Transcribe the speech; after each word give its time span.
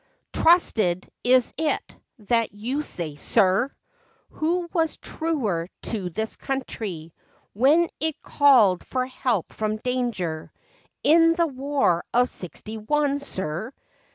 "Trusted, 0.33 1.07
is 1.23 1.53
it, 1.59 1.95
that 2.17 2.55
you 2.55 2.81
say, 2.81 3.15
sir! 3.17 3.71
Who 4.31 4.67
was 4.73 4.97
truer 4.97 5.67
to 5.83 6.09
this 6.09 6.35
country 6.35 7.13
When 7.53 7.87
it 7.99 8.19
called 8.19 8.83
for 8.83 9.05
help 9.05 9.53
from 9.53 9.77
danger 9.77 10.51
In 11.03 11.35
the 11.35 11.45
war 11.45 12.03
of 12.15 12.29
sixty 12.29 12.79
one, 12.79 13.19
sir 13.19 13.73